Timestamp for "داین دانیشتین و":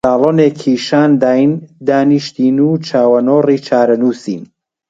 1.23-2.69